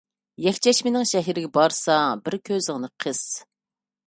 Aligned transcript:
يەكچەشمىنىڭ 0.45 1.05
شەھىرىگە 1.11 1.51
بارساڭ 1.59 2.25
بىر 2.29 2.39
كۆزۈڭنى 2.51 2.91
قىس. 3.05 3.23